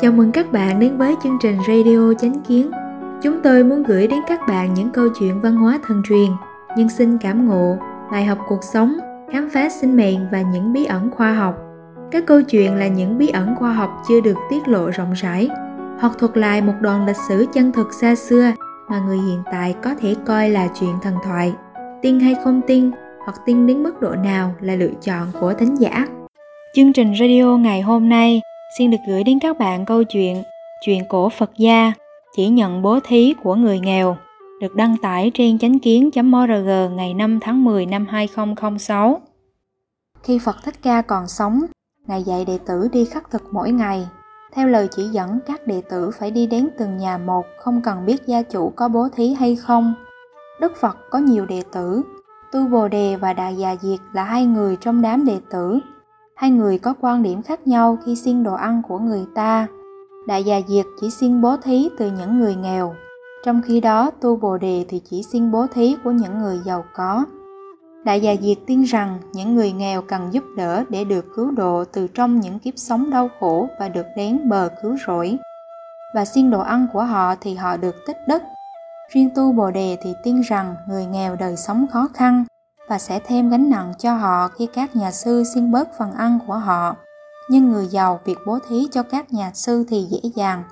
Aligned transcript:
Chào 0.00 0.12
mừng 0.12 0.32
các 0.32 0.52
bạn 0.52 0.80
đến 0.80 0.96
với 0.98 1.16
chương 1.22 1.38
trình 1.42 1.56
Radio 1.68 2.14
Chánh 2.14 2.40
Kiến. 2.48 2.70
Chúng 3.22 3.42
tôi 3.42 3.64
muốn 3.64 3.82
gửi 3.82 4.06
đến 4.06 4.20
các 4.28 4.40
bạn 4.48 4.74
những 4.74 4.90
câu 4.90 5.08
chuyện 5.20 5.40
văn 5.40 5.56
hóa 5.56 5.80
thần 5.86 6.02
truyền, 6.04 6.30
nhân 6.76 6.88
sinh 6.88 7.18
cảm 7.18 7.48
ngộ, 7.48 7.76
bài 8.12 8.24
học 8.24 8.38
cuộc 8.48 8.64
sống, 8.64 8.96
khám 9.32 9.48
phá 9.50 9.68
sinh 9.68 9.96
mệnh 9.96 10.18
và 10.32 10.42
những 10.42 10.72
bí 10.72 10.84
ẩn 10.84 11.10
khoa 11.10 11.32
học. 11.32 11.54
Các 12.10 12.26
câu 12.26 12.42
chuyện 12.42 12.74
là 12.74 12.86
những 12.86 13.18
bí 13.18 13.28
ẩn 13.28 13.56
khoa 13.56 13.72
học 13.72 13.90
chưa 14.08 14.20
được 14.20 14.36
tiết 14.50 14.68
lộ 14.68 14.90
rộng 14.90 15.12
rãi, 15.12 15.48
hoặc 15.98 16.12
thuật 16.18 16.36
lại 16.36 16.62
một 16.62 16.74
đoạn 16.80 17.06
lịch 17.06 17.16
sử 17.28 17.46
chân 17.54 17.72
thực 17.72 17.92
xa 17.92 18.14
xưa 18.14 18.52
mà 18.88 19.00
người 19.06 19.18
hiện 19.18 19.42
tại 19.52 19.74
có 19.82 19.94
thể 20.00 20.14
coi 20.26 20.50
là 20.50 20.68
chuyện 20.80 20.94
thần 21.02 21.14
thoại. 21.24 21.54
Tin 22.02 22.20
hay 22.20 22.36
không 22.44 22.60
tin, 22.66 22.90
hoặc 23.24 23.36
tin 23.46 23.66
đến 23.66 23.82
mức 23.82 24.00
độ 24.00 24.14
nào 24.14 24.54
là 24.60 24.74
lựa 24.74 24.92
chọn 25.02 25.26
của 25.40 25.54
thính 25.54 25.74
giả. 25.74 26.06
Chương 26.74 26.92
trình 26.92 27.12
radio 27.20 27.56
ngày 27.56 27.80
hôm 27.80 28.08
nay 28.08 28.40
xin 28.78 28.90
được 28.90 28.98
gửi 29.08 29.24
đến 29.24 29.38
các 29.38 29.58
bạn 29.58 29.84
câu 29.84 30.04
chuyện 30.04 30.42
Chuyện 30.84 31.04
cổ 31.08 31.28
Phật 31.28 31.50
gia 31.56 31.92
chỉ 32.36 32.48
nhận 32.48 32.82
bố 32.82 32.98
thí 33.04 33.34
của 33.42 33.54
người 33.54 33.80
nghèo 33.80 34.16
được 34.60 34.74
đăng 34.74 34.96
tải 35.02 35.30
trên 35.34 35.58
chánh 35.58 35.78
kiến.org 35.78 36.96
ngày 36.96 37.14
5 37.14 37.38
tháng 37.42 37.64
10 37.64 37.86
năm 37.86 38.06
2006. 38.06 39.20
Khi 40.22 40.38
Phật 40.38 40.56
Thích 40.64 40.74
Ca 40.82 41.02
còn 41.02 41.28
sống, 41.28 41.60
Ngài 42.06 42.22
dạy 42.22 42.44
đệ 42.44 42.58
tử 42.66 42.88
đi 42.92 43.04
khắc 43.04 43.30
thực 43.30 43.42
mỗi 43.52 43.72
ngày. 43.72 44.08
Theo 44.52 44.68
lời 44.68 44.88
chỉ 44.90 45.02
dẫn, 45.02 45.38
các 45.46 45.66
đệ 45.66 45.82
tử 45.90 46.10
phải 46.18 46.30
đi 46.30 46.46
đến 46.46 46.68
từng 46.78 46.96
nhà 46.96 47.18
một, 47.18 47.44
không 47.58 47.80
cần 47.84 48.06
biết 48.06 48.26
gia 48.26 48.42
chủ 48.42 48.72
có 48.76 48.88
bố 48.88 49.08
thí 49.16 49.34
hay 49.34 49.56
không. 49.56 49.94
Đức 50.60 50.72
Phật 50.80 50.96
có 51.10 51.18
nhiều 51.18 51.46
đệ 51.46 51.62
tử, 51.72 52.02
Tu 52.52 52.68
Bồ 52.68 52.88
Đề 52.88 53.16
và 53.16 53.32
Đại 53.32 53.56
Già 53.56 53.76
Diệt 53.76 54.00
là 54.12 54.24
hai 54.24 54.46
người 54.46 54.76
trong 54.80 55.02
đám 55.02 55.24
đệ 55.24 55.38
tử. 55.50 55.80
Hai 56.42 56.50
người 56.50 56.78
có 56.78 56.94
quan 57.00 57.22
điểm 57.22 57.42
khác 57.42 57.66
nhau 57.66 57.98
khi 58.04 58.16
xin 58.16 58.42
đồ 58.42 58.54
ăn 58.54 58.82
của 58.88 58.98
người 58.98 59.24
ta. 59.34 59.66
Đại 60.26 60.44
Già 60.44 60.60
Diệt 60.68 60.86
chỉ 61.00 61.10
xin 61.10 61.40
bố 61.40 61.56
thí 61.56 61.88
từ 61.98 62.10
những 62.10 62.38
người 62.38 62.54
nghèo, 62.54 62.94
trong 63.44 63.62
khi 63.62 63.80
đó 63.80 64.10
Tu 64.20 64.36
Bồ 64.36 64.58
Đề 64.58 64.84
thì 64.88 65.00
chỉ 65.10 65.22
xin 65.22 65.50
bố 65.50 65.66
thí 65.74 65.96
của 66.04 66.10
những 66.10 66.38
người 66.38 66.60
giàu 66.64 66.84
có. 66.94 67.24
Đại 68.04 68.20
Già 68.20 68.34
Diệt 68.40 68.58
tin 68.66 68.82
rằng 68.82 69.18
những 69.32 69.54
người 69.54 69.72
nghèo 69.72 70.02
cần 70.02 70.28
giúp 70.32 70.44
đỡ 70.56 70.84
để 70.88 71.04
được 71.04 71.26
cứu 71.36 71.50
độ 71.50 71.84
từ 71.84 72.08
trong 72.14 72.40
những 72.40 72.58
kiếp 72.58 72.74
sống 72.76 73.10
đau 73.10 73.28
khổ 73.40 73.68
và 73.80 73.88
được 73.88 74.06
đến 74.16 74.48
bờ 74.48 74.68
cứu 74.82 74.96
rỗi. 75.06 75.38
Và 76.14 76.24
xin 76.24 76.50
đồ 76.50 76.60
ăn 76.60 76.86
của 76.92 77.02
họ 77.02 77.34
thì 77.40 77.54
họ 77.54 77.76
được 77.76 77.94
tích 78.06 78.18
đức 78.28 78.42
Riêng 79.14 79.30
tu 79.34 79.52
Bồ 79.52 79.70
Đề 79.70 79.96
thì 80.02 80.14
tin 80.24 80.40
rằng 80.40 80.74
người 80.88 81.06
nghèo 81.06 81.36
đời 81.36 81.56
sống 81.56 81.86
khó 81.92 82.08
khăn 82.14 82.44
và 82.88 82.98
sẽ 82.98 83.18
thêm 83.18 83.50
gánh 83.50 83.70
nặng 83.70 83.92
cho 83.98 84.14
họ 84.14 84.48
khi 84.48 84.66
các 84.66 84.96
nhà 84.96 85.10
sư 85.10 85.42
xin 85.54 85.72
bớt 85.72 85.88
phần 85.98 86.12
ăn 86.12 86.38
của 86.46 86.54
họ. 86.54 86.96
Nhưng 87.50 87.72
người 87.72 87.86
giàu 87.86 88.20
việc 88.24 88.38
bố 88.46 88.58
thí 88.68 88.88
cho 88.90 89.02
các 89.02 89.32
nhà 89.32 89.50
sư 89.54 89.84
thì 89.88 90.06
dễ 90.10 90.30
dàng. 90.34 90.62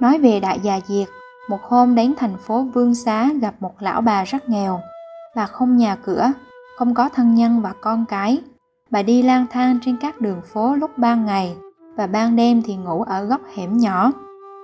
Nói 0.00 0.18
về 0.18 0.40
đại 0.40 0.60
già 0.62 0.80
diệt, 0.88 1.08
một 1.48 1.60
hôm 1.62 1.94
đến 1.94 2.14
thành 2.18 2.36
phố 2.46 2.62
Vương 2.62 2.94
Xá 2.94 3.28
gặp 3.40 3.54
một 3.60 3.82
lão 3.82 4.00
bà 4.00 4.24
rất 4.24 4.48
nghèo. 4.48 4.80
Bà 5.36 5.46
không 5.46 5.76
nhà 5.76 5.96
cửa, 5.96 6.32
không 6.78 6.94
có 6.94 7.08
thân 7.08 7.34
nhân 7.34 7.60
và 7.60 7.72
con 7.80 8.04
cái. 8.08 8.42
Bà 8.90 9.02
đi 9.02 9.22
lang 9.22 9.46
thang 9.50 9.78
trên 9.84 9.96
các 10.00 10.20
đường 10.20 10.40
phố 10.52 10.74
lúc 10.74 10.98
ban 10.98 11.26
ngày 11.26 11.56
và 11.96 12.06
ban 12.06 12.36
đêm 12.36 12.62
thì 12.62 12.76
ngủ 12.76 13.02
ở 13.02 13.24
góc 13.24 13.40
hẻm 13.54 13.78
nhỏ. 13.78 14.12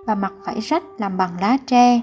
Bà 0.07 0.15
mặc 0.15 0.33
vải 0.45 0.61
rách 0.61 0.83
làm 0.99 1.17
bằng 1.17 1.31
lá 1.41 1.57
tre, 1.67 2.01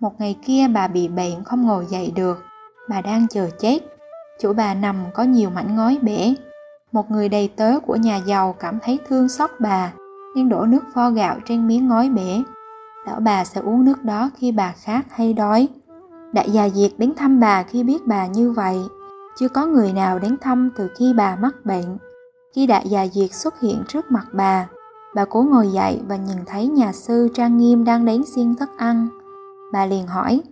một 0.00 0.20
ngày 0.20 0.36
kia 0.46 0.68
bà 0.68 0.88
bị 0.88 1.08
bệnh 1.08 1.44
không 1.44 1.62
ngồi 1.62 1.86
dậy 1.86 2.12
được, 2.14 2.42
bà 2.88 3.00
đang 3.00 3.28
chờ 3.28 3.50
chết. 3.60 3.95
Chỗ 4.38 4.52
bà 4.52 4.74
nằm 4.74 4.96
có 5.14 5.22
nhiều 5.22 5.50
mảnh 5.50 5.76
ngói 5.76 5.98
bể. 6.02 6.34
Một 6.92 7.10
người 7.10 7.28
đầy 7.28 7.48
tớ 7.56 7.80
của 7.86 7.96
nhà 7.96 8.16
giàu 8.16 8.54
cảm 8.58 8.78
thấy 8.82 8.98
thương 9.08 9.28
xót 9.28 9.50
bà, 9.58 9.92
nên 10.34 10.48
đổ 10.48 10.66
nước 10.66 10.84
vo 10.94 11.10
gạo 11.10 11.36
trên 11.44 11.66
miếng 11.66 11.88
ngói 11.88 12.08
bể. 12.08 12.42
Lão 13.06 13.20
bà 13.20 13.44
sẽ 13.44 13.60
uống 13.60 13.84
nước 13.84 14.04
đó 14.04 14.30
khi 14.36 14.52
bà 14.52 14.72
khát 14.72 15.02
hay 15.10 15.32
đói. 15.32 15.68
Đại 16.32 16.50
già 16.50 16.68
Diệt 16.68 16.90
đến 16.98 17.12
thăm 17.16 17.40
bà 17.40 17.62
khi 17.62 17.82
biết 17.82 18.06
bà 18.06 18.26
như 18.26 18.52
vậy. 18.52 18.78
Chưa 19.38 19.48
có 19.48 19.66
người 19.66 19.92
nào 19.92 20.18
đến 20.18 20.36
thăm 20.40 20.70
từ 20.76 20.88
khi 20.98 21.12
bà 21.16 21.36
mắc 21.36 21.54
bệnh. 21.64 21.98
Khi 22.54 22.66
đại 22.66 22.84
già 22.88 23.06
Diệt 23.06 23.32
xuất 23.32 23.60
hiện 23.60 23.82
trước 23.88 24.10
mặt 24.10 24.26
bà, 24.32 24.68
bà 25.14 25.24
cố 25.24 25.42
ngồi 25.42 25.68
dậy 25.68 26.00
và 26.08 26.16
nhìn 26.16 26.36
thấy 26.46 26.68
nhà 26.68 26.92
sư 26.92 27.28
trang 27.34 27.58
nghiêm 27.58 27.84
đang 27.84 28.04
đến 28.04 28.22
xin 28.34 28.56
thức 28.56 28.68
ăn 28.76 29.08
Bà 29.72 29.86
liền 29.86 30.06
hỏi, 30.06 30.42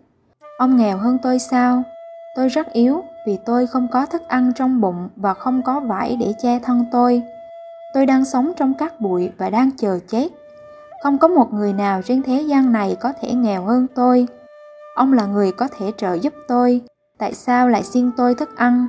ông 0.59 0.77
nghèo 0.77 0.99
hơn 0.99 1.19
tôi 1.23 1.39
sao? 1.39 1.83
Tôi 2.37 2.49
rất 2.49 2.73
yếu 2.73 3.03
vì 3.27 3.39
tôi 3.45 3.67
không 3.67 3.89
có 3.93 4.07
thức 4.07 4.23
ăn 4.29 4.53
trong 4.57 4.81
bụng 4.81 5.09
và 5.17 5.35
không 5.35 5.63
có 5.63 5.81
vải 5.81 6.17
để 6.21 6.33
che 6.43 6.59
thân 6.59 6.85
tôi. 6.93 7.23
Tôi 7.95 8.07
đang 8.07 8.25
sống 8.25 8.53
trong 8.57 8.75
các 8.75 9.01
bụi 9.01 9.31
và 9.39 9.51
đang 9.51 9.71
chờ 9.77 9.99
chết. 10.09 10.29
Không 11.03 11.19
có 11.19 11.29
một 11.29 11.53
người 11.53 11.73
nào 11.73 12.03
trên 12.03 12.23
thế 12.23 12.43
gian 12.43 12.73
này 12.73 12.97
có 13.01 13.13
thể 13.21 13.33
nghèo 13.33 13.65
hơn 13.65 13.87
tôi. 13.95 14.27
Ông 14.97 15.13
là 15.13 15.27
người 15.27 15.53
có 15.53 15.69
thể 15.79 15.93
trợ 15.97 16.15
giúp 16.15 16.35
tôi. 16.49 16.81
Tại 17.19 17.35
sao 17.35 17.69
lại 17.69 17.83
xin 17.83 18.11
tôi 18.17 18.35
thức 18.35 18.57
ăn? 18.57 18.87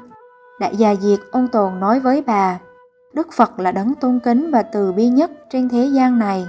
Đại 0.59 0.75
già 0.75 0.95
Diệt 0.95 1.19
ông 1.31 1.47
Tồn 1.47 1.79
nói 1.79 1.99
với 1.99 2.21
bà, 2.21 2.59
Đức 3.13 3.27
Phật 3.33 3.59
là 3.59 3.71
đấng 3.71 3.95
tôn 3.95 4.19
kính 4.19 4.51
và 4.51 4.61
từ 4.61 4.91
bi 4.91 5.07
nhất 5.07 5.31
trên 5.49 5.69
thế 5.69 5.85
gian 5.85 6.19
này. 6.19 6.47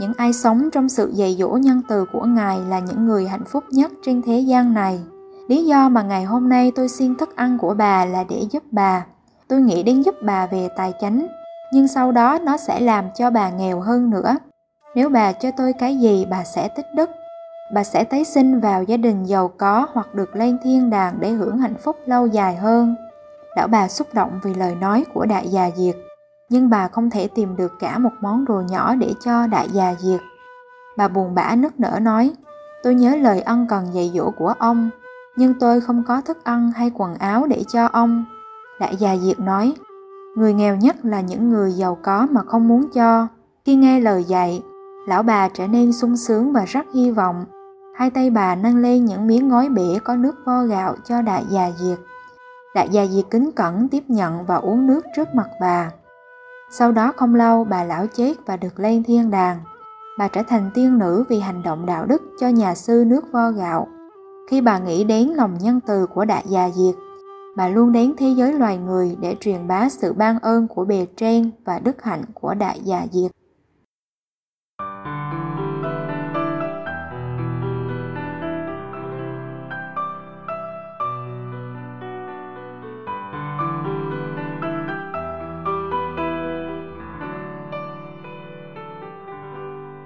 Những 0.00 0.12
ai 0.16 0.32
sống 0.32 0.68
trong 0.72 0.88
sự 0.88 1.10
dạy 1.14 1.36
dỗ 1.38 1.48
nhân 1.48 1.82
từ 1.88 2.04
của 2.12 2.24
Ngài 2.24 2.60
là 2.68 2.78
những 2.78 3.06
người 3.06 3.26
hạnh 3.26 3.44
phúc 3.44 3.64
nhất 3.70 3.92
trên 4.02 4.22
thế 4.22 4.38
gian 4.38 4.74
này. 4.74 5.00
Lý 5.48 5.64
do 5.64 5.88
mà 5.88 6.02
ngày 6.02 6.24
hôm 6.24 6.48
nay 6.48 6.72
tôi 6.74 6.88
xin 6.88 7.16
thức 7.16 7.36
ăn 7.36 7.58
của 7.58 7.74
bà 7.74 8.04
là 8.04 8.24
để 8.28 8.46
giúp 8.50 8.62
bà. 8.70 9.06
Tôi 9.48 9.60
nghĩ 9.60 9.82
đến 9.82 10.02
giúp 10.02 10.14
bà 10.22 10.46
về 10.46 10.68
tài 10.76 10.92
chánh, 11.00 11.26
nhưng 11.72 11.88
sau 11.88 12.12
đó 12.12 12.38
nó 12.42 12.56
sẽ 12.56 12.80
làm 12.80 13.04
cho 13.14 13.30
bà 13.30 13.50
nghèo 13.50 13.80
hơn 13.80 14.10
nữa. 14.10 14.36
Nếu 14.94 15.08
bà 15.08 15.32
cho 15.32 15.50
tôi 15.56 15.72
cái 15.72 15.96
gì 15.96 16.26
bà 16.30 16.44
sẽ 16.44 16.68
tích 16.68 16.86
đức. 16.96 17.10
Bà 17.74 17.84
sẽ 17.84 18.04
tái 18.04 18.24
sinh 18.24 18.60
vào 18.60 18.82
gia 18.82 18.96
đình 18.96 19.24
giàu 19.24 19.48
có 19.58 19.86
hoặc 19.92 20.14
được 20.14 20.36
lên 20.36 20.58
thiên 20.62 20.90
đàng 20.90 21.16
để 21.20 21.30
hưởng 21.30 21.58
hạnh 21.58 21.74
phúc 21.84 21.96
lâu 22.06 22.26
dài 22.26 22.56
hơn. 22.56 22.94
Lão 23.56 23.66
bà 23.66 23.88
xúc 23.88 24.14
động 24.14 24.40
vì 24.42 24.54
lời 24.54 24.74
nói 24.74 25.04
của 25.14 25.26
đại 25.26 25.48
già 25.48 25.70
Diệt 25.76 25.96
nhưng 26.48 26.70
bà 26.70 26.88
không 26.88 27.10
thể 27.10 27.28
tìm 27.28 27.56
được 27.56 27.72
cả 27.78 27.98
một 27.98 28.10
món 28.20 28.44
đồ 28.44 28.62
nhỏ 28.68 28.94
để 28.94 29.14
cho 29.20 29.46
đại 29.46 29.68
già 29.72 29.94
diệt. 29.98 30.20
Bà 30.96 31.08
buồn 31.08 31.34
bã 31.34 31.54
nức 31.56 31.80
nở 31.80 31.98
nói, 32.02 32.32
tôi 32.82 32.94
nhớ 32.94 33.16
lời 33.16 33.40
ân 33.40 33.66
cần 33.68 33.94
dạy 33.94 34.12
dỗ 34.14 34.30
của 34.38 34.54
ông, 34.58 34.90
nhưng 35.36 35.54
tôi 35.54 35.80
không 35.80 36.02
có 36.06 36.20
thức 36.20 36.44
ăn 36.44 36.70
hay 36.70 36.90
quần 36.94 37.14
áo 37.14 37.46
để 37.46 37.64
cho 37.68 37.86
ông. 37.86 38.24
Đại 38.80 38.96
già 38.96 39.16
diệt 39.16 39.40
nói, 39.40 39.74
người 40.36 40.54
nghèo 40.54 40.76
nhất 40.76 41.04
là 41.04 41.20
những 41.20 41.50
người 41.50 41.72
giàu 41.72 41.98
có 42.02 42.26
mà 42.30 42.40
không 42.46 42.68
muốn 42.68 42.90
cho. 42.94 43.28
Khi 43.64 43.74
nghe 43.74 44.00
lời 44.00 44.24
dạy, 44.24 44.62
lão 45.06 45.22
bà 45.22 45.48
trở 45.48 45.66
nên 45.66 45.92
sung 45.92 46.16
sướng 46.16 46.52
và 46.52 46.64
rất 46.64 46.86
hy 46.94 47.10
vọng. 47.10 47.44
Hai 47.94 48.10
tay 48.10 48.30
bà 48.30 48.54
nâng 48.54 48.76
lên 48.76 49.04
những 49.04 49.26
miếng 49.26 49.48
ngói 49.48 49.68
bể 49.68 49.98
có 50.04 50.16
nước 50.16 50.34
vo 50.46 50.62
gạo 50.62 50.94
cho 51.04 51.22
đại 51.22 51.44
già 51.50 51.70
diệt. 51.80 51.98
Đại 52.74 52.88
già 52.88 53.06
diệt 53.06 53.24
kính 53.30 53.52
cẩn 53.52 53.88
tiếp 53.88 54.04
nhận 54.08 54.46
và 54.46 54.56
uống 54.56 54.86
nước 54.86 55.04
trước 55.16 55.34
mặt 55.34 55.48
bà. 55.60 55.90
Sau 56.70 56.92
đó 56.92 57.12
không 57.16 57.34
lâu 57.34 57.64
bà 57.64 57.84
lão 57.84 58.06
chết 58.06 58.34
và 58.46 58.56
được 58.56 58.80
lên 58.80 59.02
thiên 59.02 59.30
đàng. 59.30 59.60
Bà 60.18 60.28
trở 60.28 60.42
thành 60.42 60.70
tiên 60.74 60.98
nữ 60.98 61.24
vì 61.28 61.40
hành 61.40 61.62
động 61.62 61.86
đạo 61.86 62.06
đức 62.06 62.22
cho 62.40 62.48
nhà 62.48 62.74
sư 62.74 63.04
nước 63.06 63.24
vo 63.32 63.50
gạo. 63.50 63.88
Khi 64.50 64.60
bà 64.60 64.78
nghĩ 64.78 65.04
đến 65.04 65.28
lòng 65.28 65.58
nhân 65.60 65.80
từ 65.86 66.06
của 66.06 66.24
đại 66.24 66.44
già 66.48 66.70
diệt, 66.70 66.94
bà 67.56 67.68
luôn 67.68 67.92
đến 67.92 68.12
thế 68.18 68.28
giới 68.36 68.52
loài 68.52 68.78
người 68.78 69.16
để 69.20 69.36
truyền 69.40 69.68
bá 69.68 69.88
sự 69.88 70.12
ban 70.12 70.38
ơn 70.38 70.68
của 70.68 70.84
bề 70.84 71.06
trên 71.16 71.50
và 71.64 71.78
đức 71.78 72.02
hạnh 72.02 72.22
của 72.34 72.54
đại 72.54 72.80
già 72.84 73.06
diệt. 73.12 73.30